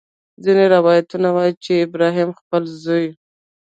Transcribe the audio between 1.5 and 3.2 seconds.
چې ابراهیم خپل زوی.